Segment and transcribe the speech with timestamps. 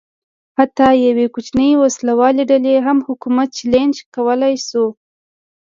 [0.57, 4.85] حتی یوې کوچنۍ وسله والې ډلې هم حکومت چلنج کولای شو.